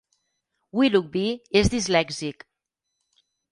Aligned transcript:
Willoughby 0.79 1.25
és 1.63 1.71
dislèxic. 1.75 2.49